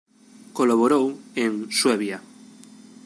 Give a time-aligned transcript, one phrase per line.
[0.57, 1.05] Colaborou
[1.43, 2.17] en "Suevia".